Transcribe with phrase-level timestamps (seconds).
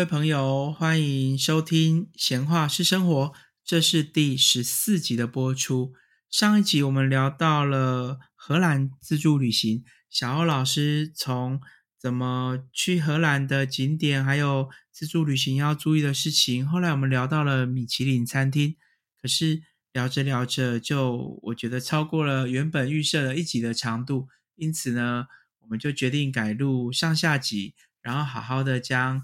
[0.00, 3.26] 各位朋友，欢迎收听《闲话是生活》，
[3.62, 5.92] 这是第十四集的播出。
[6.30, 11.60] 上一集我们聊到了荷兰自助旅行，小欧老师从
[11.98, 16.66] 怎么去荷兰的景点，还有自助旅行要注意的事情。
[16.66, 18.76] 后来我们聊到了米其林餐厅，
[19.20, 19.60] 可是
[19.92, 25.26] 聊着聊着，就我觉得超过了原本预设的一集的长度，因此呢，
[25.58, 29.22] 我们就决定改录上下集，然后好好的将。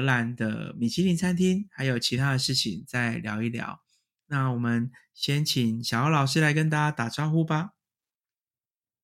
[0.00, 3.82] 荷兰的米其林餐厅，还有其他的事情，再聊一聊。
[4.28, 7.72] 那我们先请小欧老师来跟大家打招呼吧。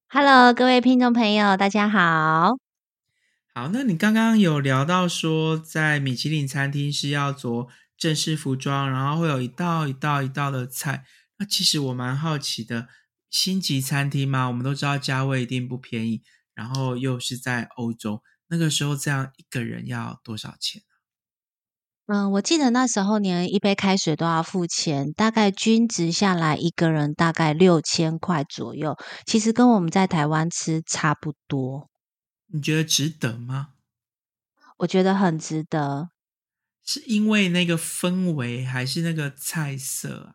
[0.09, 2.56] Hello，各位听众朋友，大家好。
[3.52, 7.68] 好，那你刚刚有聊到说，在米其林餐厅是要着
[7.98, 11.04] 正式服装，然后会有一道一道一道的菜。
[11.37, 12.88] 那其实我蛮好奇的，
[13.28, 16.23] 星级餐厅嘛，我们都知道价位一定不便宜，
[16.54, 18.23] 然后又是在欧洲。
[18.49, 20.83] 那个时候，这样一个人要多少钱
[22.09, 28.97] 嗯，我记得那时候连一杯开水都要付钱，大概均值下来一个人大概六千块左右。
[29.24, 31.91] 其实跟我们在台湾吃差不多。
[32.47, 33.71] 你觉得值得吗？
[34.77, 36.11] 我觉得很值得。
[36.85, 40.35] 是因为那个氛围，还是那个菜色啊？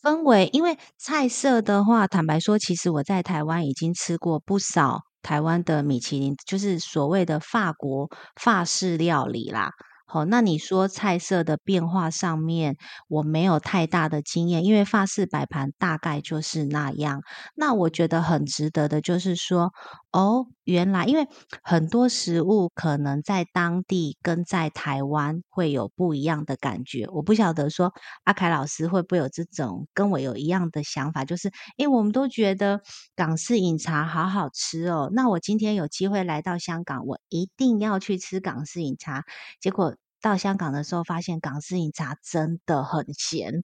[0.00, 5.02] 氛围，因为菜色的话，坦白说，其实我在台湾已经吃过不少。
[5.24, 9.72] 台湾的米其林就是所谓的法国法式料理啦。
[10.14, 12.76] 好，那你说菜色的变化上面，
[13.08, 17.20] 我没有太大的经验，因为法式摆盘大概就是那样。
[17.56, 19.72] 那我觉得很值得的，就是说，
[20.12, 21.26] 哦，原来因为
[21.64, 27.08] 很多食物可能在当地跟在台湾会有不一样的感觉。
[27.08, 27.92] 我不晓得说
[28.22, 32.80] 阿凯老师会不会有这种跟我有一样的想法，就是，因为，我们都觉得
[33.16, 35.10] 港式饮茶好好吃哦。
[35.12, 39.24] 那我今天有机会来到香港，我一定要去吃港式饮茶。
[39.60, 39.96] 结果。
[40.24, 43.62] 到香港的时候，发现港式饮茶真的很咸，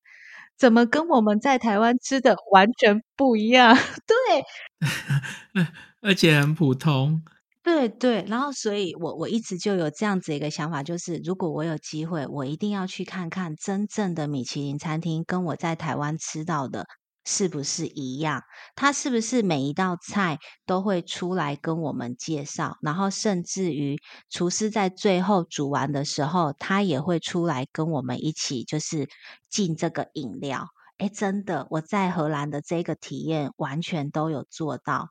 [0.58, 3.74] 怎么跟我们在台湾吃的完全不一样？
[4.06, 4.44] 对，
[6.02, 7.22] 而且很普通。
[7.62, 16.84] 对对，然后所以我我一直就有这样子一个想法，就是如果我有机会，我一定要去看看真正的米其林餐厅，跟我在台湾吃到的。
[17.24, 18.42] 是不是一样？
[18.74, 22.78] 他是不是每一道菜都会出来跟我们介绍？
[22.82, 23.98] 然后甚至于
[24.28, 29.08] 厨师在最后煮完的时候，他也会出来跟我们一起，就是
[29.48, 30.68] 进这个饮料。
[30.98, 35.08] 哎，真的，我在荷兰的这个体验完全都有做到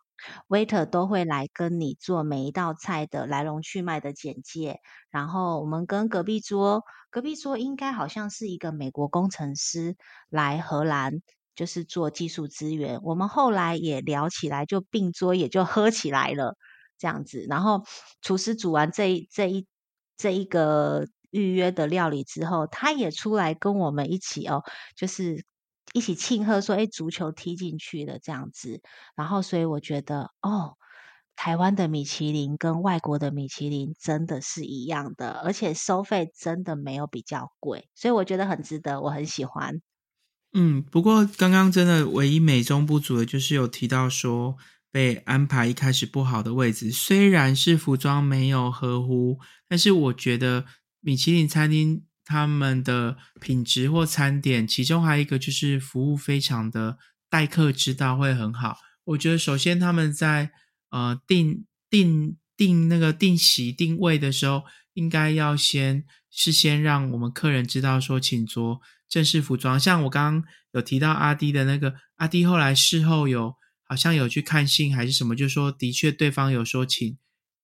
[0.47, 4.79] ，waiter 都会来跟你做每一道菜的来龙去脉的简介。
[5.09, 9.95] 然后我们跟隔壁桌，隔壁桌应该好像是一个美国工程师
[10.29, 11.21] 来荷兰。
[11.59, 16.55] 就是做技术资源，我们后来也聊起来，就并桌也就喝起来了，
[16.97, 17.45] 这样子。
[17.49, 17.83] 然后
[18.21, 19.67] 厨师煮完这一这一
[20.15, 24.63] 这一个预约的料理之后，他也出来跟我们一起哦，
[24.95, 25.43] 就是
[25.91, 28.79] 一起庆贺说，哎，足球踢进去了这样子。
[29.17, 30.77] 然后所以我觉得，哦，
[31.35, 39.81] 台湾的米其林跟外国的米其林真的是一样的，而且收费真的没有比较贵，所以我觉得很值得，我很喜欢。
[40.53, 44.57] 嗯，不过刚刚真的唯一美中不足的就是有提到说
[44.91, 49.37] 被安排一开始不好的位置，虽然是服装没有合乎，
[49.67, 50.65] 但是我觉得
[51.01, 56.97] 米其林餐厅他们的品质或餐点，其中还有一个就是服务非常的
[57.29, 58.77] 待客之道会很好。
[59.03, 60.49] 我觉得首先他们在
[60.89, 64.63] 呃定定定那个定席定位的时候，
[64.95, 68.81] 应该要先事先让我们客人知道说，请着。
[69.09, 77.17] 正式服装，像我刚刚有提到阿迪的那个阿迪，后来事后有好像有去看信还是什么，就说的确对方有说请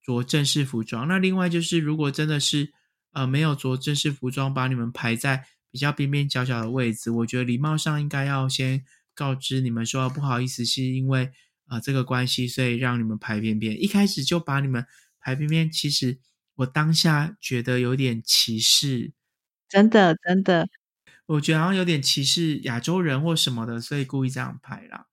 [0.03, 1.07] 着正式服装。
[1.07, 2.73] 那另外就是，如果真的是
[3.13, 8.83] 呃没有着正式服装，把你们排在比较边边角角的位置，我觉得礼貌上应该要先
[9.13, 11.31] 告知你们说不好意思，是因为
[11.67, 13.79] 啊这个关系，所以让你们排边边。
[13.79, 14.83] 一开始就把你们
[15.19, 16.17] 排边边，其实
[16.55, 19.13] 我当下觉得有点歧视，
[19.69, 20.67] 真的真的。
[21.27, 25.07] 我觉得好像有点歧视亚洲人或什么的，所以故意这样拍啦。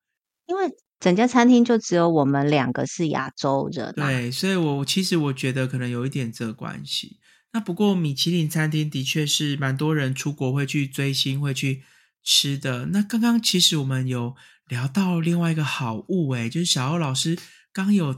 [0.47, 0.71] 因为
[1.01, 7.19] 整家餐厅就只有我们两个是亚洲人，对，所以我其实我觉得可能有一点这关系。
[7.53, 11.83] 那不过米其林餐厅的确是蛮多人出国会去追星、会去
[12.23, 12.87] 吃的。
[12.87, 14.35] 那刚刚其实我们有
[14.69, 17.39] 聊到另外一个好物，诶就是小欧老师
[17.73, 18.15] 刚有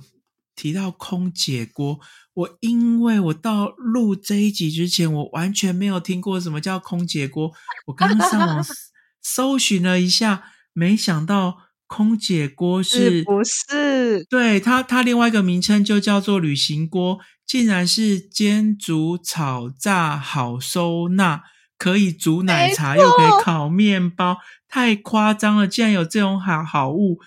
[0.55, 1.99] 提到空姐锅。
[2.35, 7.53] 我因为我到录这一集之前，我完全没有听过什么叫空姐锅。
[7.87, 8.65] 我刚刚上网
[9.23, 14.25] 搜寻了一下，没想到空姐锅是是不是？
[14.25, 21.43] 对它，它另外一个名称就叫做旅行锅，竟然是煎、煮、炒、炸，好收纳，
[21.79, 25.69] 可以煮奶茶，又可以烤面包，太夸张了！
[25.69, 27.21] 竟然有这种好好物，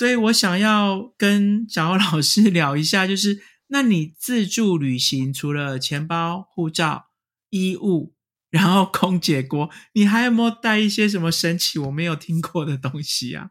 [0.00, 7.02] 所以我想要跟小欧老师聊一下，就是那你自助旅行除了钱包、护照、
[7.50, 8.14] 衣物，
[8.48, 13.50] 然后空姐锅，你还有没有带一些什么神奇我没有听过的东西啊？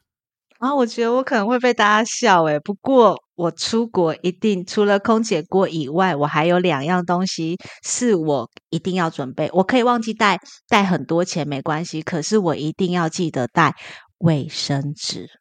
[0.60, 9.52] 然后我觉得我可能会被大家笑诶，不过我出国一定除了空姐锅以外，我还有两样东西是我一定要准备。
[9.54, 13.76] 我可以忘记带带很多钱没关系，可是我一定要记得带
[14.18, 15.39] 卫生纸。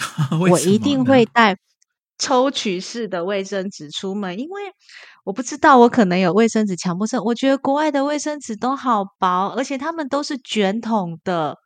[0.40, 1.56] 为我一定会带
[2.18, 4.62] 抽取式的卫生纸出门，因为
[5.24, 7.22] 我不知道我可能有卫生纸强迫症。
[7.24, 11.56] 我觉得国外的卫生纸都好薄，而且他们都是卷筒的，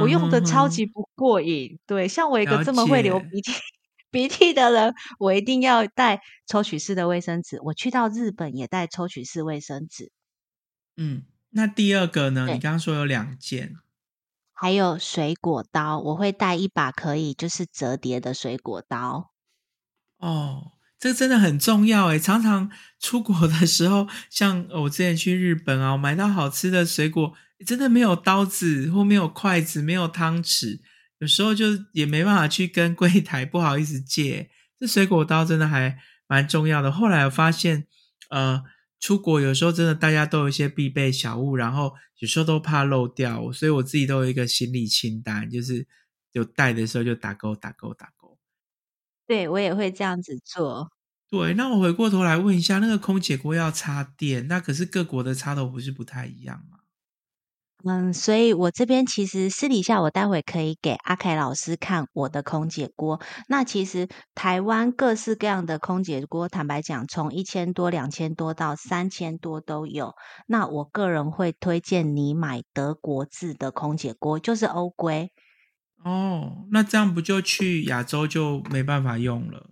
[0.00, 1.78] 我用的超级不过瘾。
[1.86, 3.52] 对，像我一个了这么会流鼻涕
[4.10, 7.58] 鼻涕的人，我一定要带抽取式的卫生纸。
[7.62, 10.10] 我去到日本也带抽取式卫生纸，
[10.96, 12.46] 嗯，那第二个呢？
[12.46, 13.74] 你刚刚说有两件，
[14.62, 19.32] 还有水果刀，我会带一把可以就是折叠的水果刀。
[20.18, 22.16] 哦，这真的很重要诶。
[22.16, 22.70] 常常
[23.00, 27.32] 出国的时候，像我之前去日本啊，我买到好吃的水果，
[27.66, 30.78] 真的没有刀子或没有筷子，没有汤匙，
[31.18, 34.48] 有时候就也没办法去跟柜台不好意思借。
[34.78, 35.98] 这水果刀真的还
[36.28, 36.92] 蛮重要的。
[36.92, 37.88] 后来我发现，
[38.30, 38.62] 呃，
[39.00, 45.84] 出国有时候真的大家都有一些必备小物，然后有时候都怕漏掉，所以我自己都有一个行李清单，就是
[46.30, 48.38] 有带的时候就打勾打勾打勾。
[49.26, 50.92] 对我也会这样子做。
[51.28, 56.71] 对，那我回过头来问一下，那个空姐锅要插电，那可是各国的插头不是不太一样吗？
[57.84, 63.20] 嗯，所以我这边其实私底下，我待会可以给阿凯老师看我的空姐锅。
[63.48, 70.14] 那其实台湾各式各样的空姐锅，坦白讲，从一千多、两千多到三千多都有。
[70.46, 75.32] 那我个人会推荐你买德国制的空姐锅，就是欧规。
[76.04, 79.70] 哦，那这样不就去亚洲就没办法用了？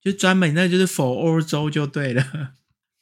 [0.00, 2.24] 就专门那就是否欧洲就对了。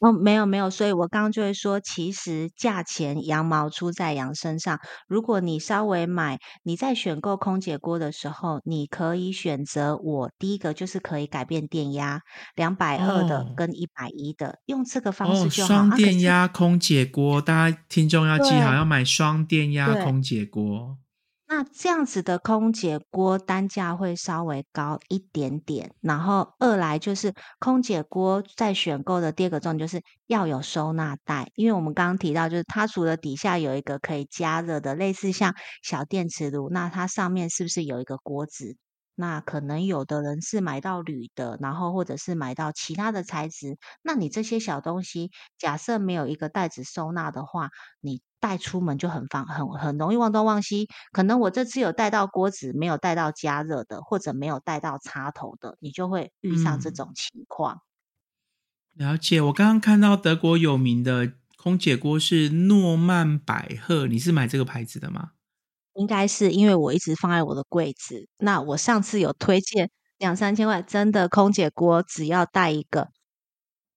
[0.01, 4.81] 哦，没有没有，所以我刚刚就会说，其实价钱羊毛出在羊身上。
[5.07, 12.21] 如果你稍微买，你在选购空姐锅的时候，你可以选择我第一个就是可以改变电压，
[12.57, 15.69] 两百二的哦跟一百一的，用这个方哦，式就好。
[15.69, 20.97] 双啊可是电压空姐锅，大家听众要记好，对要买双电压对空姐锅。
[21.53, 35.53] 那这样子的空姐锅单价会稍微高一点点，然后二来就是空姐锅在选购的第二个重点就是要有收纳袋，因为我们刚刚提到，就是它除了底下有一个可以加热的，类似像
[35.83, 38.77] 小电磁炉，那它上面是不是有一个锅子？
[39.21, 47.69] 那可能有的人是买到铝的，然后或者是买到其他的材质，那你这些小东西，假设没有一个袋子收纳的话，
[48.01, 50.89] 你带出门就很方很很容易忘东忘西。
[51.13, 57.83] 可能我这次有带到锅子，没有带到加热的，或者没有带到插头的，你就会遇上这嗯种情况。
[58.95, 65.33] 了解，我刚刚看到德国有名的空姐锅是诺曼百赫，你是买这个牌子的吗？
[65.95, 73.09] 应该是因为我一直放在我的柜子，那我上次有推荐两三千块，真的空姐锅只要带一个，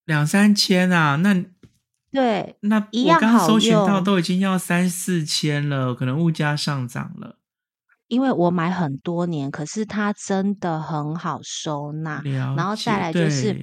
[0.06, 1.46] 两三千啊，那
[2.12, 7.38] 对，那一样好我刚搜寻到都已经要三四千了，可能物价上涨了。
[8.08, 12.22] 因为我买很多年，可是它真的很好收纳。
[12.56, 13.60] 然后再，来就是，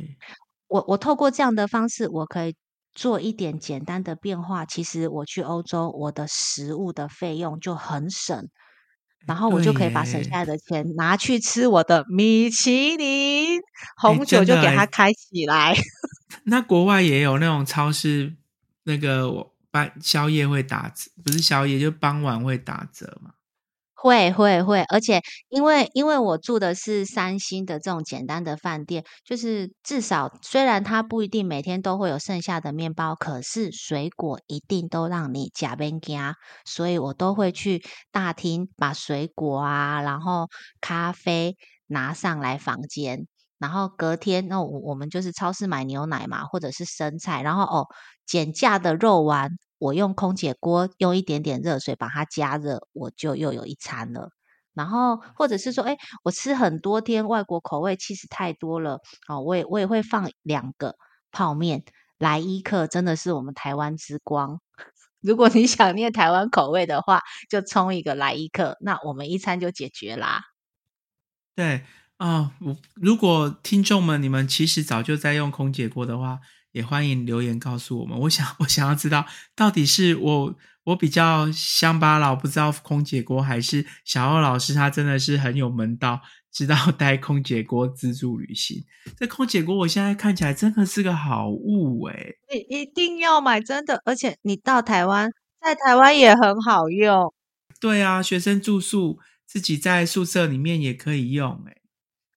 [0.66, 2.56] 我我透过这样的方式，我可以
[2.94, 4.64] 做一点简单的变化。
[4.64, 8.49] 其实我去欧洲，我的食物的费用就很省，
[9.26, 13.62] 然后我就可以把省下，来的钱拿去吃我的米其林哎，
[13.97, 15.75] 红酒，就给它开起来。
[16.44, 18.37] 那国外也有那种超市，
[18.85, 23.32] 那个我半宵夜会打折，不是宵夜，就傍晚会打折嘛。
[24.02, 40.49] 会会会，而且因为因为我住的是三星的这种简单的饭店，就是至少虽然它不一定每天都会有剩下的面包，可是水果一定都让你加边加，所以我都会去大厅把水果啊，然后
[40.80, 43.26] 咖啡拿上来房间。
[43.59, 47.87] 然后隔天，那我我们就是超市买牛奶嘛，或者是生菜，然后哦，
[48.25, 54.30] 减价的肉丸，我用空姐锅用一点点热水把它加热，我就又有一餐了。
[54.72, 60.94] 然后或者是说，哎，我吃很多天外国口味，其实太多了，哦，我也我也会放两个
[61.32, 61.82] 泡面。
[62.18, 64.60] 来伊克真的是我们台湾之光，
[65.20, 70.42] 如果你想念台湾口味的话，就冲一个来一克，那我们一餐就解决啦。
[71.56, 71.84] 对
[72.18, 72.52] 啊，
[72.94, 76.40] 如果听众们你们其实早就在用空姐锅的话，
[76.73, 78.19] 也欢迎留言告诉我们。
[78.21, 88.85] 我想 我想要知道，到底是我我比较乡巴佬不知道空姐锅，还是小欧老师他真的是很有门道，知道带空姐锅自助旅行。
[89.17, 97.33] 这空姐锅我现在看起来真的是个好物诶、你一定要买，真的，而且你到台湾，在台湾也很好用。
[97.79, 101.79] 对啊，学生住宿自己在宿舍里面也可以用诶、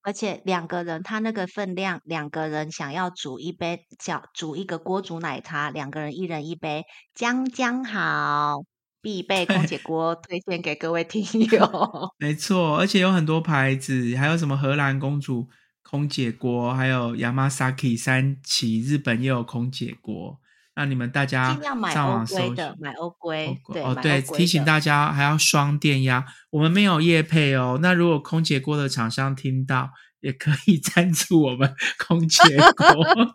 [0.04, 6.84] 而且两个人，他那个分量，两个人想要煮一杯，叫煮一个锅煮奶茶，两个人一人一杯，
[7.16, 8.58] 将将好，
[9.02, 12.14] 必备空姐 锅，推荐给各位听友。
[12.20, 15.50] 没错，而且有很多牌子，还有什么荷兰公主
[15.82, 20.40] 空姐锅，还有 Yamasaki 三旗，日本也有空姐锅。
[20.76, 27.80] 那你们大家尽量买上欧网搜的，买欧规，对，哦，对，提醒大家还要双电压，我们没有业配哦。
[27.82, 32.88] 那如果空姐锅的厂商听到，也可以 赞助我们空姐锅。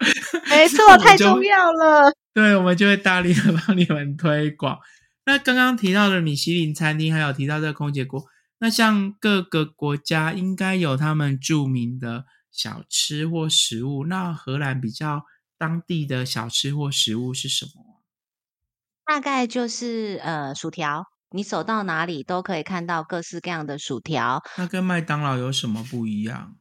[0.50, 2.12] 没我错，太重要了。
[2.35, 4.78] 对，我们就会大力的帮你们推广。
[5.26, 8.25] 那刚刚提到的米其林餐厅，还有提到这个空姐锅，
[8.61, 14.07] 那像各个国家应该有他们著名的小吃或食物。
[14.07, 15.25] 那荷兰比较
[15.58, 19.14] 当地的小吃或食物是什么啊？
[19.14, 24.42] 大概就是呃薯条，你走到哪里都可以看到各式各样的薯条。
[24.56, 26.56] 那跟麦当劳有什么不一样？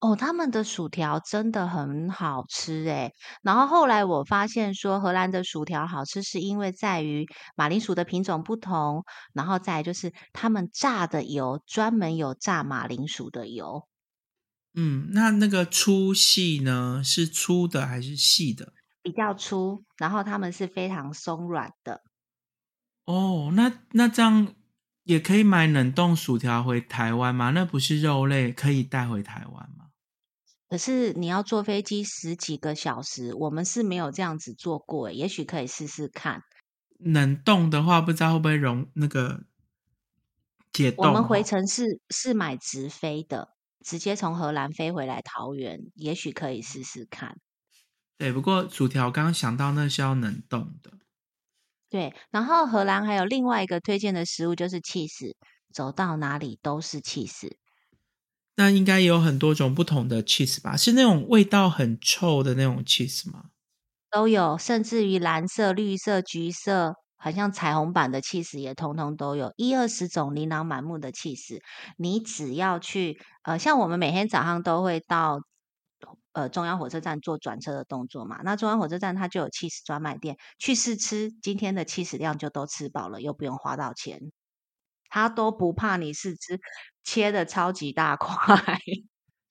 [0.00, 3.12] 哦，他们的薯条真的很好吃诶。
[3.42, 13.88] 然后后来我发现说，荷兰的薯条好吃是因为在于马铃薯的品种不同，然后再就是他们炸的油专门有炸马铃薯的油，
[14.78, 17.02] 嗯，那那个粗细呢？
[17.02, 18.74] 是粗的还是细的？
[19.02, 22.02] 比较粗，然后它们是非常松软的。
[23.06, 24.54] 哦，那那这样
[25.04, 27.50] 也可以买冷冻薯条回台湾吗？
[27.50, 29.86] 那不是肉类，可以带回台湾吗？
[30.68, 36.42] 可是你要坐飞机十几个小时，我们是没有这样子做过诶，也许可以试试看。
[36.98, 39.44] 冷冻的话，不知道会不会融那个
[40.72, 43.55] 解冻、我们回哦程是是买直飞的，
[43.86, 47.38] 直接从荷兰飞回来桃园，也许可以试试看。
[48.18, 50.90] 对，不过薯条刚刚想到那是要冷冻的。
[51.88, 55.36] 对，然后荷兰还有另外一个推荐的食物就是 cheese，
[55.72, 57.52] 走到哪里都是 cheese。
[58.56, 60.76] 那应该有很多种不同的 cheese 吧？
[60.76, 63.50] 是那种味道很臭的那种 cheese 吗？
[64.10, 71.60] 都有，甚至于蓝色、绿色、橘色，好像彩虹版的 cheese 也通通都有，一二十种琳琅满目的 cheese。
[71.96, 75.40] 你只要去，呃，像我们每天早上都会到
[76.32, 84.20] 呃中央火车站做转车的动作嘛，那中央火车站它就有 cheese 专卖店，去试吃，今天的 cheese 量就都吃饱了，又不用花到钱。
[85.08, 86.58] 他都不怕你试吃，
[87.02, 88.56] 切的超级大块。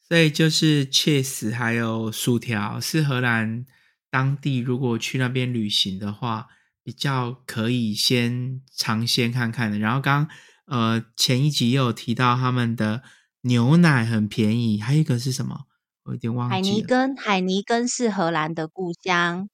[0.08, 3.66] 所以就是 cheese 还有薯条是荷兰
[4.12, 6.46] 当地如果去那边旅行的话，
[6.86, 9.80] 比较可以先尝鲜看看的。
[9.80, 10.30] 然后刚
[10.68, 13.02] 呃前一集也有提到他们的
[13.42, 15.62] 牛奶很便宜，还有一个是什么？
[16.04, 16.62] 我有点忘海。
[16.62, 19.50] 尼根，海尼根是荷兰的故乡。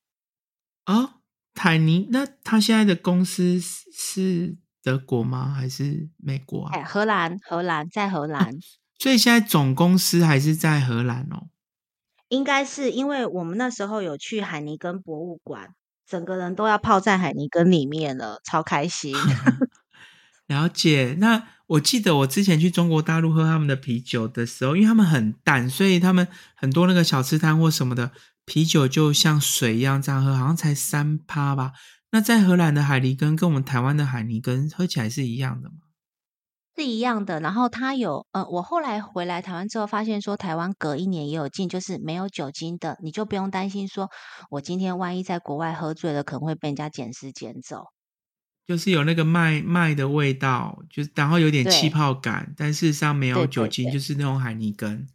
[0.86, 1.22] 哦，
[1.56, 5.54] 海尼，那他现在的公司是是德国吗？
[5.54, 6.72] 还是美国啊？
[6.76, 8.60] 哎，荷兰，荷兰在荷兰，
[9.00, 11.48] 所以现在总公司还是在荷兰哦。
[12.28, 15.76] 应该是因为我们那时候有去海尼根博物馆，
[16.12, 19.16] 整个人都要泡在海泥根里面了，超开心。
[20.48, 21.16] 了解。
[21.20, 28.12] 那我记得我之前去中国大陆喝他们的啤酒的时候，因为他们很淡，所以他们很多那个小吃摊或什么的
[28.44, 31.72] 啤酒就像水一样这样喝，好像才三趴吧。
[32.12, 35.76] 那在荷兰的海泥根跟我们台湾的海泥根喝起来是一样的吗？
[36.82, 44.10] 是一样的，然后它有，呃，我后来回来台湾之后，发现说台湾隔一年也有进，就是没有酒精的，你就不用担心说，
[44.50, 47.84] 我今天万一在国外喝醉了，可能会被人家捡尸捡走。
[48.66, 55.08] 就是有那个麦麦的味道，就是然后有点气泡感，但事实上没有对对酒精，对就是那种海尼根。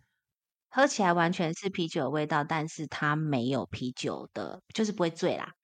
[0.70, 5.54] 喝起来完全是啤酒的味道，但是它没有啤酒的，就是不会醉啦。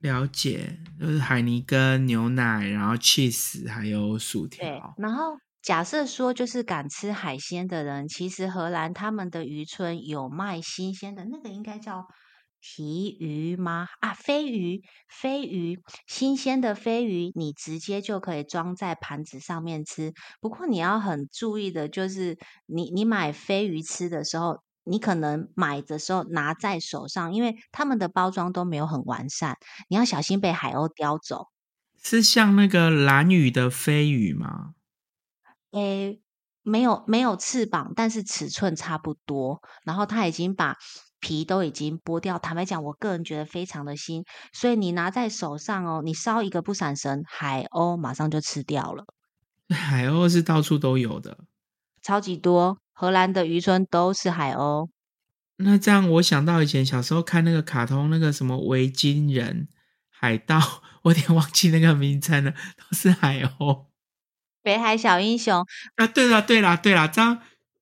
[0.00, 4.94] 了解，就是海泥跟牛奶，然后 cheese 还有薯对条，。
[4.96, 12.06] 然后假设说，就是敢吃海鲜的人，其实荷兰他们的渔村有卖新鲜的，那个应该叫
[12.60, 13.88] 皮鱼吗？
[14.00, 20.14] 啊，飞鱼，飞鱼，新鲜的飞鱼，你直接就可以装在盘子上面吃。
[20.40, 24.62] 不过你要很注意的，就是你你买飞鱼吃的时候。
[24.90, 29.56] 你可能买的时候拿在手上，因为他们的包装都没有很完善，
[29.88, 31.46] 你要小心被海鸥叼走。
[32.02, 34.74] 是像那个蓝羽的飞羽吗？
[35.70, 36.20] 诶，
[36.62, 39.62] 没有没有翅膀，但是尺寸差不多。
[39.84, 40.76] 然后他已经把
[41.20, 42.38] 皮都已经剥掉。
[42.38, 49.04] 坦白讲，我个人觉得非常的新，所以你拿在手上哦，你烧一个不闪神，海鸥马上就吃掉了。
[49.68, 51.38] 海鸥是到处都有的，
[52.02, 52.78] 超级多。
[52.92, 54.90] 荷兰的渔村都是海鸥。
[55.56, 59.68] 那这样我想到以前小时候看那个卡通，那个什么维京人、
[60.10, 63.86] 海盗，我有点忘记那个名称了，都是海鸥。
[64.62, 65.64] 北海小英雄
[65.96, 67.40] 啊，对了，对了，对了，这样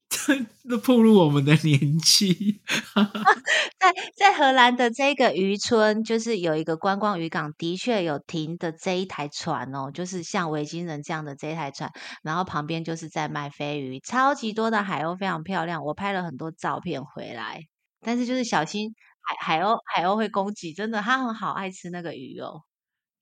[0.09, 0.39] 这
[0.69, 2.61] 都暴露我们的年纪。
[3.79, 17.67] 在在荷兰的这个渔村，就是有一个观光渔港，的确有停的这一台船哦，就是像维京人这样的这一台船，然后旁边就是在卖飞鱼，超级多的海鸥，非常漂亮，我拍了很多照片回来，
[18.01, 22.63] 但是就是小心海海鸥，海鸥会攻击，真的，它很好爱吃那个鱼哦，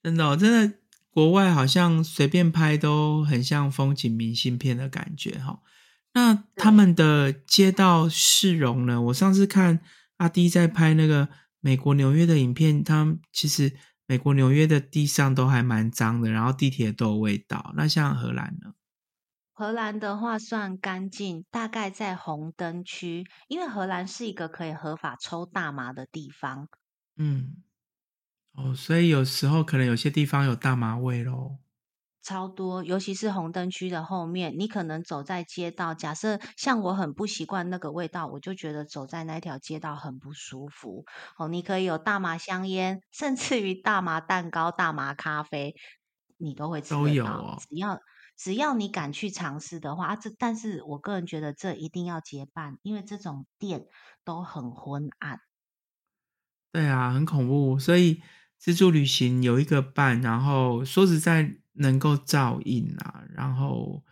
[0.02, 0.78] 真的，真的。
[1.11, 5.61] 国外好像随便拍都很像风景明信片的感觉哈。
[6.16, 9.02] 那他们的街道市容呢？
[9.02, 9.80] 我上次看
[10.16, 11.28] 阿弟在拍那个
[11.61, 17.75] 美国纽约的影片，他其实美国纽约的地上都还蛮脏的，然后地铁都有味道。
[17.76, 18.73] 那像荷兰呢？
[19.52, 26.66] 荷兰的话算干净，大概在红灯区，因为荷兰是一个可以合法抽大麻的地方。
[27.18, 27.56] 嗯。
[28.54, 31.58] 哦，所以有时候可能有些地方有大麻味咯。
[32.26, 41.04] 超多，尤其是红灯区的后面，你可能走在街道，假设像我很不习惯那个味道，我就觉得走在那条街道很不舒服。
[41.38, 45.76] 哦，你可以有大麻香烟，甚至于大麻蛋糕、大麻咖啡，
[46.37, 47.56] 你都会吃都有哦。
[47.68, 48.00] 只要
[48.37, 53.87] 只要你敢去尝试的话，这但是我个人觉得这一定要结伴，因为这种店
[54.25, 55.38] 都很昏暗。
[56.73, 58.21] 对啊，很恐怖，所以。
[58.59, 64.04] 自助旅行有一个伴，然后说实在能够照应啊，然后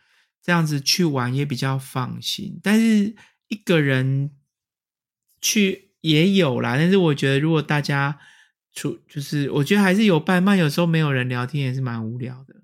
[0.43, 2.59] 这样子去玩也比较放心。
[2.63, 3.15] 但是
[3.49, 4.31] 一个人
[5.41, 8.19] 去也有啦，但是我觉得如果大家
[8.73, 12.64] 出，就是我觉得还是有伴，慢有时候没有人聊天也是蛮无聊的。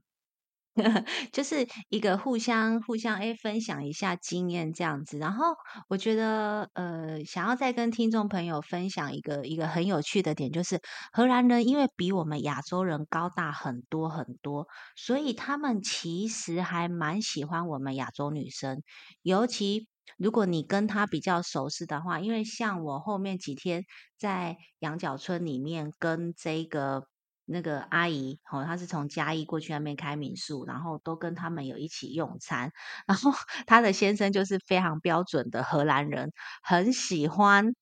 [1.32, 5.54] 就是一个互相互相诶分享一下经验这样子，然后
[5.88, 10.80] 我觉得呃想要再跟听众朋友分享一个一个很有趣的点，就是
[11.12, 14.66] 荷兰人因为比我们亚洲人高大很多很多，
[14.96, 18.82] 所以他们其实还蛮喜欢我们亚洲女生，
[19.22, 23.84] 尤其如果你跟他比较熟识的话，因为像我后面几天
[24.18, 27.06] 在羊角村里面跟这个。
[27.50, 32.72] 那个阿姨，哦，她是从嘉义过去那边开民宿，然后都跟他们有一起用餐。
[33.06, 33.32] 然后
[33.66, 36.32] 她的先生就是非常标准的荷兰人，
[36.62, 37.74] 很喜欢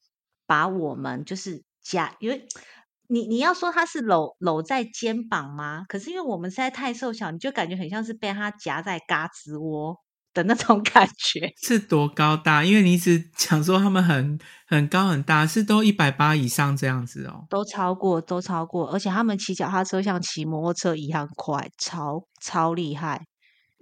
[0.46, 2.46] 把我们就是夹，因为
[3.08, 5.84] 你你要说他是搂搂在肩膀吗？
[5.88, 9.98] 可是因为我们实在太瘦小，你就感觉很像是被他夹在嘎吱窝。
[10.38, 12.64] 的那种感觉是多高大？
[12.64, 23.24] 因为你一直讲说他们很很高很大，是都一百八以上这样子哦，都超过，都超过，而且他们骑脚踏车像骑摩托车一样快，超超厉害。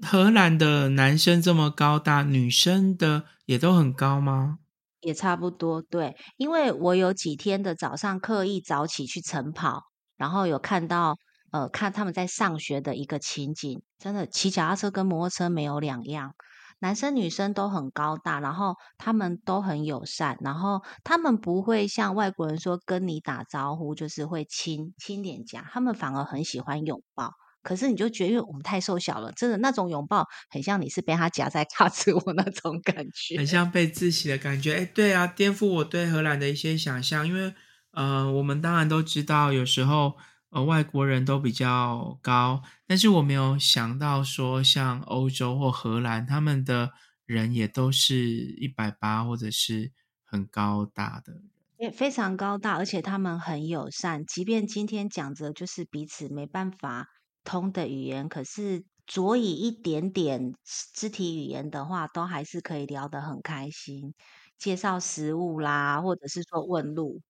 [0.01, 4.59] 荷兰的男生这么高大，女生的也都很高吗？
[5.01, 9.83] 也差不多，对，因为我有几天的早上刻意早起去晨跑，
[10.17, 11.17] 然后有看到。
[11.53, 16.35] 呃，看他们在上学的一个情景，真的骑脚踏车跟摩托车没有两样，
[16.81, 27.33] 男生女生都很高大，然后他们都很友善，然后他们不会像外国人说跟你打招呼就是会亲亲脸颊，他们反而很喜欢拥抱。
[27.63, 34.75] 可是你就觉得，我们太瘦小了，真的那种拥抱很像你是被他夹在卡子窝那种感觉，很像被窒息的感觉。
[34.75, 37.55] 哎，对啊，颠覆我对荷兰的一些想象，因为
[37.93, 40.17] 呃，我们当然都知道有时候。
[40.51, 46.93] 呃，外国人都比较高，但是我没有想到说，像欧洲或荷兰，他们的
[47.25, 49.93] 人也都是一百八或者是
[50.25, 51.43] 很高大的，
[51.79, 54.25] 也非常高大，而且他们很友善。
[54.25, 57.09] 即便今天讲着就是彼此没办法
[57.45, 60.55] 通的语言，可是着以一点点
[60.95, 64.15] 肢体语言的话，都还是可以聊得很开心，
[64.59, 67.21] 介绍食物啦，或者是说问路。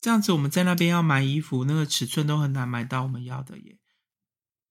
[0.00, 3.76] 这样子，我们在那边要买衣服，那个尺寸都很难买到我们要的耶，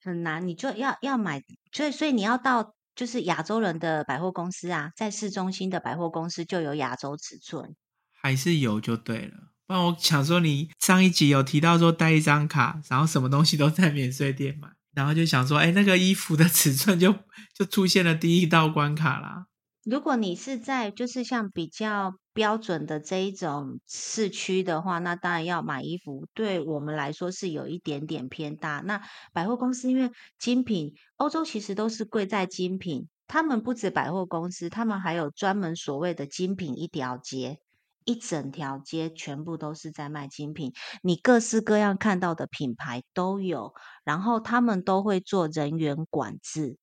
[0.02, 0.46] 很难。
[0.48, 7.76] 你就要要买，所以所以你要到就是亚洲人的百货公司啊，在市中心的百货公司就有亚洲尺寸，
[8.12, 9.52] 还是有就对了。
[9.66, 17.14] 不然我想说，你上一集有提到说带一张卡，然后什么东西都在免税店买，然后就想说，哎，那个衣服的 尺寸就
[17.52, 19.46] 就出现了第一道关卡啦。
[19.84, 22.14] 如果你是在就是像比较。
[22.36, 28.82] 标准的这一种市区的话，那当然要买衣服，对我们来说是有一点点偏大。
[28.84, 29.00] 那
[29.32, 37.58] 百货公司因为精品，欧洲其实都是贵在精品，他们不止百货公司，他们还有专门所谓的精品一条街。
[38.04, 40.72] 一整条街全部都是在卖精品，
[41.02, 46.76] 你各式各样看到的品牌都有，然后他们都会做人员管制，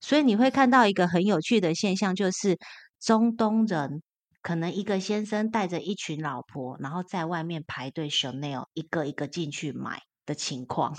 [0.00, 2.56] 所以你会看到一个很有趣的现象，就是
[3.00, 4.00] 中东人
[4.42, 10.96] 可能一个先生带着一群老婆，然后在外面排队 Chanel 一个一个进去买的情况。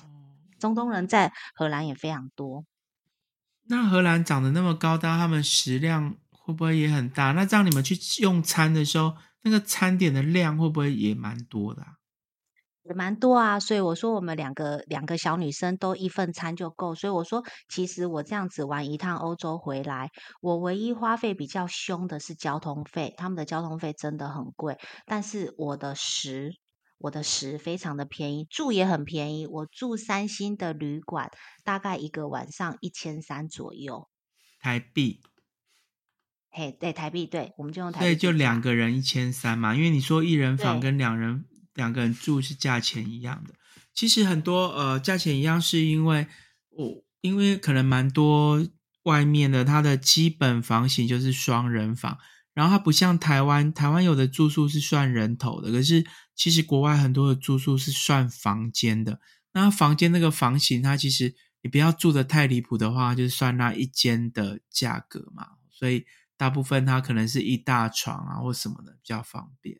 [0.60, 2.66] 中东人在荷兰也非常多。
[3.68, 7.32] 那荷兰长得那么高大，他们食量会不会也很大？
[7.32, 9.16] 那这样你们去用餐的时候？
[9.44, 11.82] 那个餐点的量会不会也蛮多的？
[11.82, 12.01] 也
[12.94, 16.96] 蛮多啊，所以我说我们两个两个小女生都一份餐就够。
[16.96, 20.10] 所以我说，其实我这样子玩一趟欧洲回来，
[20.42, 24.78] 我唯一花费比较凶的是交通费，他们的交通费真的很贵。
[25.06, 26.54] 但是我的食，
[26.98, 29.48] 我的食非常的便宜，住也很便宜。
[29.48, 31.32] 我住三星的旅馆，
[31.64, 34.08] 大概一个晚上一千三左右
[34.60, 35.22] 台币。
[36.54, 38.06] 嘿，对台币，对，我们就用台币。
[38.08, 43.54] 对，就两个人一千三嘛，因为你说一人房跟两人两个人住是价钱一样的。
[43.94, 46.28] 其实很多呃价钱一样，是因为
[46.70, 48.66] 我因为可能蛮多
[49.04, 52.18] 外面的它的基本房型就是双人房，
[52.54, 56.06] 然后它不像台湾，台湾有的住宿是算人头的，可是
[56.36, 59.20] 其实国外很多的住宿是算房间的。
[59.54, 66.06] 那房间那个房型，它其实你不要住的太离谱的话，就是算那一间的价格嘛，所以。
[66.38, 69.80] 大部分它可能是一大床啊，或什么的比较方便。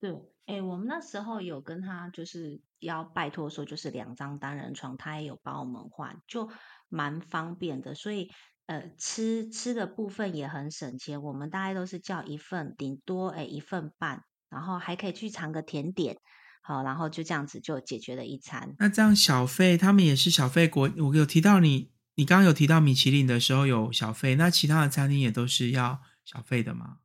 [0.00, 0.10] 对，
[0.46, 6.50] 哎，我们那时候有跟他就是要拜托说，就是两张单人床，他也有帮我们换，就
[6.88, 7.94] 蛮方便的。
[7.94, 8.30] 所以，
[8.66, 11.22] 呃，吃吃的部分也很省钱。
[11.22, 16.18] 我们大概都是叫一份，顶多哎一份半，然后还可以去尝个甜点，
[16.62, 18.74] 好，然后就这样子就解决了一餐。
[18.78, 21.92] 那这样小费，他们也是小费国，我有提到你。
[22.16, 26.98] 你刚刚有提到米其林的时候有小费，那其他的餐厅也都是要小费的吗？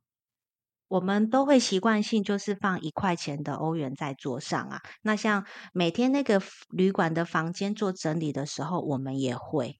[0.90, 4.82] 我们都会习惯性就是放一块钱的欧元在桌上啊。
[5.02, 9.78] 那像每天那个旅馆的房间做整理的时候，我们也会。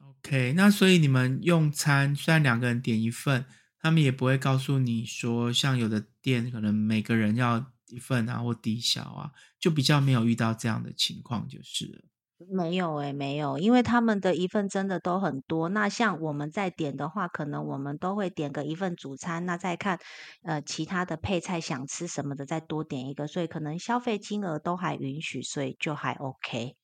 [0.00, 3.44] OK，那所以你们用餐虽然两个人点一份，
[3.78, 12.13] 他们也不会告诉你说，像有的店可能每个人要一份啊，或抵消啊，就比较没有遇到这样的情况就是了。
[12.38, 15.68] 没有诶，没有，因为他们的一份真的都很多。
[15.68, 19.98] 那像我们在点的话，可能我们都会点个一份主餐，那再看
[20.42, 26.74] 呃其他的配菜想吃什么的，再多点一个，所以可能消费金额都还允许，所以就还 OK。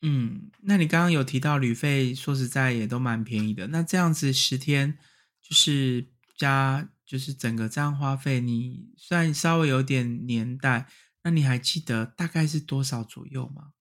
[0.00, 3.66] 嗯，那你刚刚有提到旅费，说实在也都蛮便宜的。
[3.68, 4.98] 那这样子十天
[5.42, 10.86] 就是加就是整个这样花费，你算稍微有点年代，
[11.22, 13.73] 那你还记得大概是多少左右吗？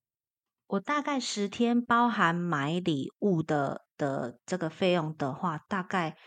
[0.74, 6.18] 我大概十天包含买礼物的的这个费用的话，大概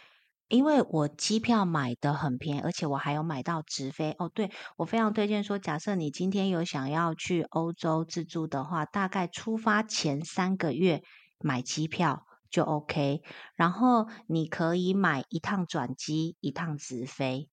[0.47, 4.31] 因为我机票买的很便宜，而且我还有买到直飞哦。
[4.33, 11.03] 对我非常推荐说，假设你今天有想要去欧洲自助的话，大概出发前三个月
[11.41, 13.23] 买机票就 OK，
[13.57, 17.51] 然后你可以买一趟转机，一趟直飞。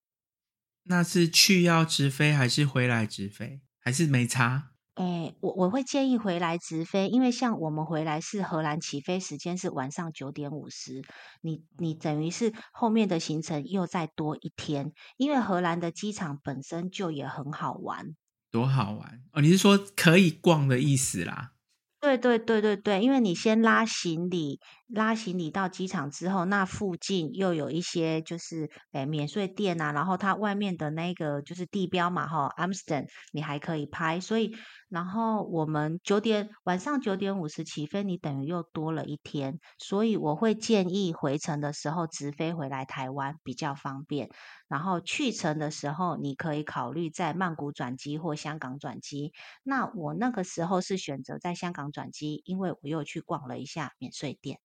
[0.84, 4.73] 那是去要直飞还是回来直飞，还是没差？
[4.96, 11.02] 哎，我我会建议回来直飞，因为像我们回来是荷兰起飞时间是晚上九点五十，
[11.42, 18.16] 你你等于是后面的行程又再多一天，因为荷兰的机场本身就也很好玩，
[18.52, 19.42] 多好玩哦！
[19.42, 21.54] 你是说可以逛的意思啦？
[22.00, 24.60] 对对对对对，因为你先拉行李，
[24.94, 34.56] 拉行李到机场之后，那附近又有一些就是诶免税店啊，然后它外面的那个就是地标嘛，哈，Amsterdam，你还可以拍，所以。
[34.90, 44.30] 然后我们九点晚上九点五十起飞，你等于又多了一天，所以我会建议回程的时候直飞回来台湾比较方便。
[44.68, 49.34] 然后去程的时候，你可以考虑在曼谷转机或香港转机。
[49.64, 54.60] 那我那个时候是选择在香港转机，因为我又去逛了一下免税店。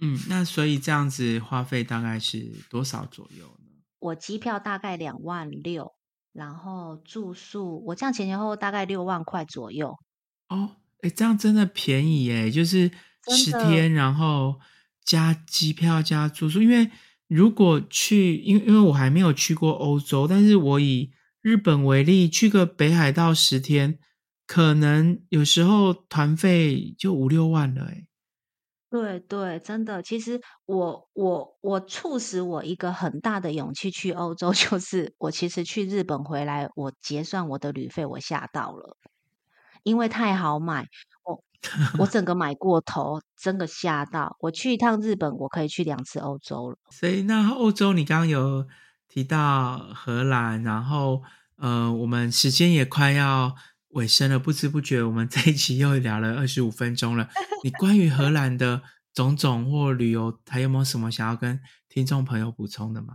[0.00, 3.70] 嗯，那所以这样子花费大概是多少左右呢？
[3.98, 5.92] 我机票大概两万六。
[6.34, 9.98] 然后住宿，我这样前前后后大概六万块左右。
[10.48, 12.90] 哦，哎，这样真的便宜耶，就是
[13.28, 14.58] 十天，然后
[15.04, 16.62] 加机票加住宿。
[16.62, 16.90] 因为
[17.28, 23.98] 如果去，因为因为我还没有去过欧洲，但是我以日本为例，去个北海道十天，
[24.46, 28.06] 可能有时候团费就五六万了，哎。
[28.92, 38.98] 对对，真的，其实我我我促使我一个很大的勇气去欧洲， 就是我其实去日本回来，我结算我的旅费，我吓到了，
[39.82, 40.86] 因为太好买，
[41.24, 41.42] 我
[42.00, 44.36] 我整个买过头，真的吓到。
[44.40, 46.76] 我去一趟日本，我可以去两次欧洲了。
[46.90, 48.66] 所以那欧洲，你刚刚有
[49.08, 51.22] 提到荷兰，然后
[51.56, 53.54] 呃，我们时间也快要。
[53.92, 57.28] 尾声了，不知不觉我们这一期又聊了二十五分钟了。
[57.64, 58.82] 你关于荷兰的
[59.14, 63.14] 种种或旅游，还有没有什么想要跟听众朋友补充的吗？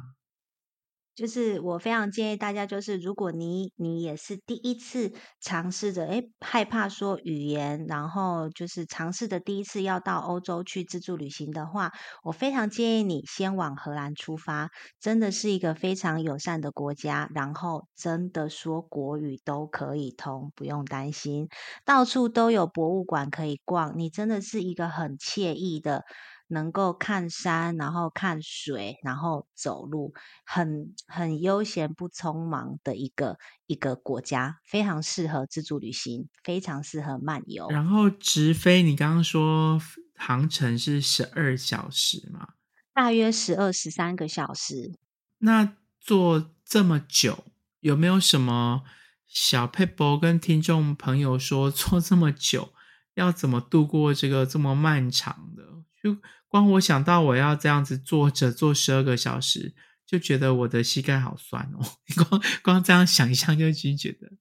[1.18, 11.92] 就是我非常建议大家，就是如果你你也是第一次尝试着，诶害怕说语言，然后就是尝试的第一次要到欧洲去自助旅行的话，
[12.24, 21.48] 我非常建议你先往荷兰出发，真的是一个非常友善的国家，然后真的说国语都可以通，不用担心，
[21.84, 26.04] 到处都有博物馆可以逛，你真的是一个很惬意的。
[26.48, 30.14] 能够看山，然后看水，然后走路，
[30.46, 37.68] 很很悠闲不匆忙的一个一个国家，非常适合自助旅行，非常适合漫游。
[37.70, 39.80] 然后直飞，你刚刚说
[40.16, 42.50] 航程是十二小时嘛？
[42.94, 44.94] 大约十二十三个小时。
[45.40, 47.44] 那坐这么久，
[47.82, 48.84] 有没有什么
[49.28, 52.74] 小佩博跟听众朋友说，坐这么久
[53.14, 55.77] 要怎么度过这个这么漫长的？
[56.02, 59.74] 就光我想到我要这样子坐着坐十二个小时，
[60.06, 61.86] 就觉得我的膝盖好酸哦。
[62.30, 64.32] 光光这样想一想，就已经觉得。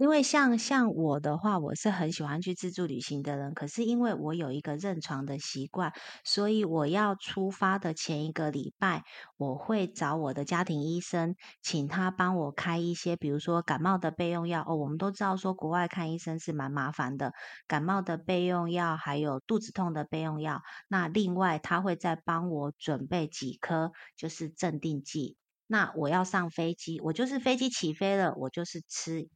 [0.00, 3.52] 因为像像我的话，我是很喜欢去自助旅行的人。
[3.52, 5.92] 可是因为我有一个认床的习惯，
[6.24, 9.04] 所以我要出发的前一个礼拜，
[9.36, 14.64] 我会找我的家庭医生，请他帮我开一些，比如说感冒的备用药。
[14.66, 17.34] 哦，我们都知道说国外看医生是蛮麻烦的，
[17.68, 20.62] 感冒的备用药，还有肚子痛的备用药。
[20.88, 25.36] 那另外他会再帮我准备几颗，就是镇定剂。
[25.66, 29.28] 那我要上飞机，我就是飞机起飞了，我就是吃。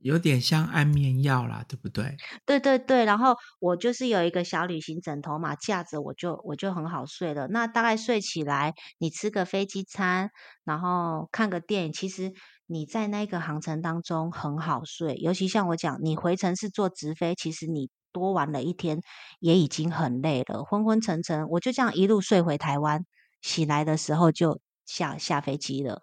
[0.00, 2.16] 有点像安眠药啦，对不对？
[2.46, 7.48] 对对对，然后我就是有一个小旅行枕头嘛，架着我就我就很好睡了。
[7.48, 10.30] 那大概睡起来，你吃个飞机餐，
[10.64, 12.32] 然后看个电影，其实
[12.66, 15.16] 你在那个航程当中很好睡。
[15.16, 19.00] 尤其像我讲，你回程是坐直飞，其实你多玩了一天
[19.40, 23.04] 也已经很累了，昏昏沉沉，我就这样一路睡回台湾，
[23.42, 26.02] 醒来的时候就下下飞机了。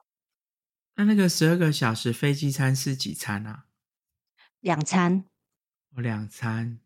[0.98, 3.64] 那那个十二个小时飞机餐是几餐啊？
[4.66, 5.26] 两餐，
[5.96, 6.80] 哦，两餐，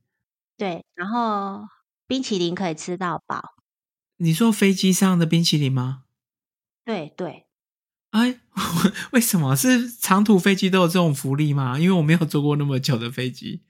[0.57, 1.61] 对，然后
[2.07, 3.53] 冰淇淋可以吃到饱。
[4.17, 6.03] 你说飞机上的冰淇淋吗？
[6.83, 7.45] 对对。
[8.09, 8.41] 哎，
[9.13, 11.79] 为什么是长途飞机都有这种福利吗？
[11.79, 13.63] 因为我没有坐过那么久的飞机。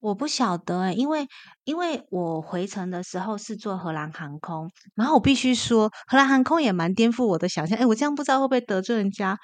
[0.00, 1.28] 我不晓得哎，因为
[1.64, 7.76] 因为我回程的时候是坐荷兰航空，然后我必须说，荷兰航空也蛮颠覆我的想象。
[7.78, 9.38] 哎，我这样不知道会不会得罪人家。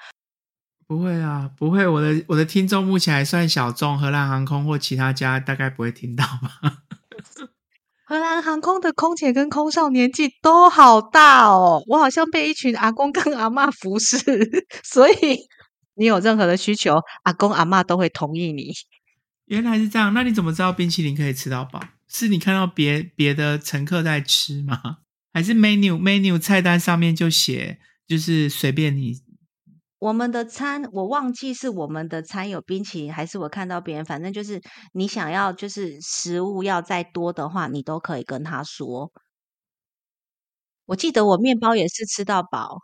[0.89, 1.87] 不会啊，不会。
[1.87, 6.81] 我的我的听众目前还算小众，荷兰航空或其他家大概不会听到吧。
[8.07, 14.17] 荷兰航空的空姐跟空少年纪都好大哦，我好像被一群阿公跟阿妈服侍，
[14.83, 15.13] 所以
[15.93, 18.73] 你有任何的需求，阿公阿妈都会同意你。
[19.45, 21.79] 原来是这样，那你怎么知道冰淇淋可以吃到饱？
[22.07, 24.81] 是你看到别别的乘客在吃吗？
[25.31, 29.28] 还是 menu menu 菜单上面就写，就是随便你。
[29.99, 34.61] 我们的餐我忘记是我们的餐有冰淇淋，还是我看到别人，反正就是
[34.93, 39.11] 你想要就是食物要再多的话，你都可以跟他说。
[40.85, 42.79] 我记得我面包也是吃到饱，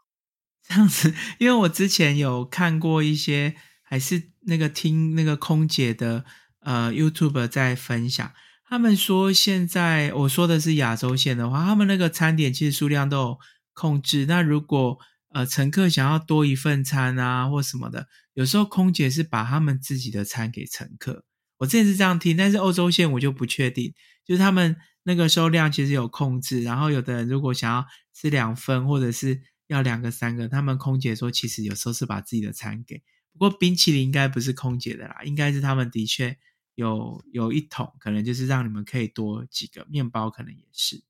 [0.68, 6.26] 这样子，因为我之前有看过一些，还是那个听那个空姐的
[6.60, 8.30] 呃 YouTube 在分享，
[8.68, 13.40] 他们说现在我说的是亚洲线的话，他们那个餐点其实数量都有
[13.74, 15.00] 控制，那如果。
[15.36, 21.26] 呃，乘客想要多一份餐啊，或什么的，有时候空姐是把他们自己的餐给乘客。
[21.58, 23.94] 我之前是这样听，但是欧洲线我就不确定，
[24.26, 26.64] 就是他们那个收量其实有控制。
[26.64, 33.04] 然后有的人如果想要吃两份，或者是要两个、三个，他们空姐说其实有时候是把自己的餐给。
[33.34, 36.38] 不过冰淇淋应该不是空姐的啦，应该是他们的确
[36.76, 41.04] 有有一桶，可能就是让你们可以多几个面包，可能也是。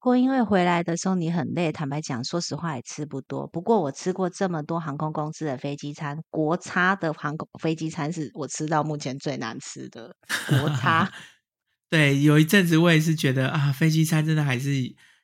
[0.00, 3.46] 或因为回来的时候你很累，坦白讲，说实话也吃不多。
[3.48, 10.14] 不过我吃过这么多航空公司的飞机餐，国差的航空飞机餐是我吃到目前最难吃的。
[10.48, 11.10] 国差，
[11.90, 14.70] 对，有一阵子我也是觉得啊，飞机餐真的还是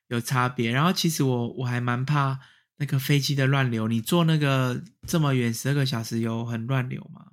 [0.09, 0.73] 有差别。
[0.73, 2.41] 然后其实我我还蛮怕
[2.79, 3.87] 那个飞机的乱流。
[3.87, 7.27] 你坐那个这么远十二个小时，有很乱流吗？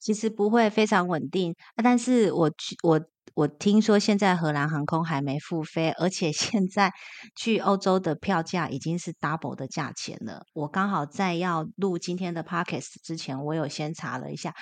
[0.00, 3.00] 其实不会非常稳定，但是我去我。
[3.34, 6.92] 我听说现在荷兰航空还没复飞，而且现在
[7.34, 10.46] 去欧洲的票价已经是 double 的价钱了。
[10.52, 14.54] 我刚好在要录今天的 podcast 之前，我有先查了一下，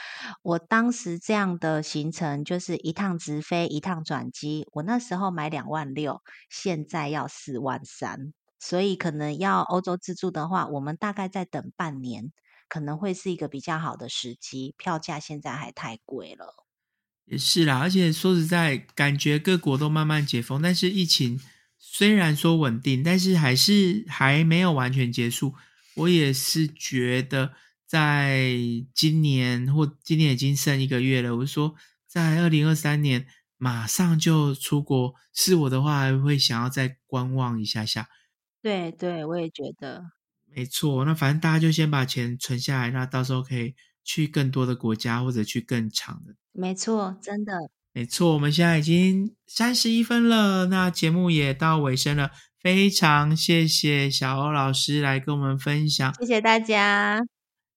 [0.42, 12.32] 我当时这样的行程就是一趟直飞，一趟转机，我那时候买两万六，现在要四万三，所以可能要欧洲自助的话，我们大概再等半年。
[12.68, 16.54] 可能会是一个比较好的时机，票价现在还太贵了。
[17.24, 21.40] 也是啦，而且说实在，感觉各国都慢慢解封，但是疫情
[21.78, 25.54] 虽然说稳定，但是还是还没有完全结束。
[25.94, 27.54] 我也是觉得，
[27.87, 28.54] 在
[28.94, 31.74] 今年或今年已经剩一个月了，我说
[32.06, 38.08] 在二零二三年马上就出国，是我的话还会想要再观望一下下。
[38.61, 40.02] 对对，我也觉得。
[40.54, 46.34] 没错，那反正大家就先把钱存下来，那到时候可以去更多的国家或者去更长的。
[46.52, 47.52] 没错，真的。
[47.94, 56.14] 没错，我们现在已经三十一分了，那节目也到尾声了，非常谢谢小欧老师来跟我们分享。
[56.20, 57.20] 谢谢大家。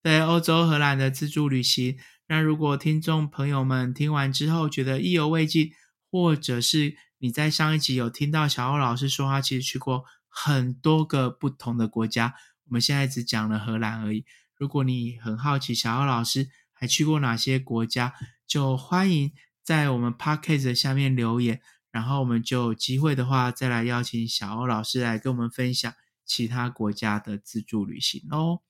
[0.02, 5.72] 对欧洲荷兰的自助旅行，那如果听众朋友们听完之后觉得意犹未尽，
[6.10, 12.36] 或者是你在上一集有听到小欧老师说他其实去过很多个不同的国家。
[12.68, 14.24] 我们现在只讲了荷兰而已。
[14.58, 18.14] 如果你很好奇小欧老师还去过哪些国家，
[18.48, 19.32] 就欢迎
[19.64, 21.60] 在我们 podcast 下面留言，
[21.92, 25.94] 然后我们就有机会的话，再来邀请小欧老师来跟我们分享
[26.26, 28.62] 其他国家的自助旅行哦。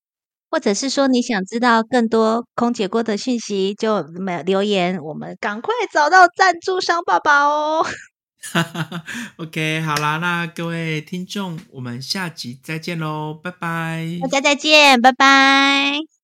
[0.49, 4.01] 或者是说你想知道更多空姐锅的讯息，就
[4.45, 7.85] 留言，我们赶快找到赞助商爸爸哦。
[8.51, 9.03] 哈 哈
[9.38, 14.19] ，OK，好啦，那各位听众，我们下集再见喽，拜拜！
[14.21, 16.14] 大家再见，拜拜。